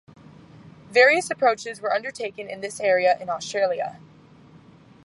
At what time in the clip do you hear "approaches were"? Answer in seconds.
1.29-1.93